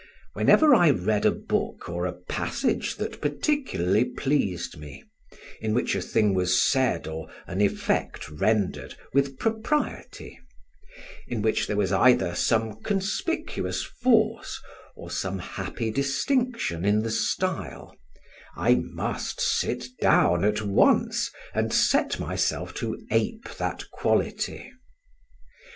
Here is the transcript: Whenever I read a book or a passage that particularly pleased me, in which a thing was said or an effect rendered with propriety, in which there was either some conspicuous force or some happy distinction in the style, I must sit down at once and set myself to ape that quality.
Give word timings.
Whenever 0.33 0.73
I 0.73 0.89
read 0.89 1.25
a 1.27 1.31
book 1.31 1.87
or 1.87 2.07
a 2.07 2.11
passage 2.13 2.95
that 2.95 3.21
particularly 3.21 4.03
pleased 4.03 4.79
me, 4.79 5.03
in 5.61 5.75
which 5.75 5.93
a 5.93 6.01
thing 6.01 6.33
was 6.33 6.59
said 6.59 7.05
or 7.07 7.29
an 7.45 7.61
effect 7.61 8.27
rendered 8.27 8.95
with 9.13 9.37
propriety, 9.37 10.39
in 11.27 11.43
which 11.43 11.67
there 11.67 11.77
was 11.77 11.91
either 11.91 12.33
some 12.33 12.81
conspicuous 12.81 13.83
force 13.83 14.59
or 14.95 15.11
some 15.11 15.37
happy 15.37 15.91
distinction 15.91 16.83
in 16.83 17.03
the 17.03 17.11
style, 17.11 17.95
I 18.55 18.73
must 18.83 19.39
sit 19.39 19.85
down 20.01 20.43
at 20.43 20.63
once 20.63 21.29
and 21.53 21.71
set 21.71 22.19
myself 22.19 22.73
to 22.81 22.97
ape 23.11 23.47
that 23.59 23.83
quality. 23.91 24.71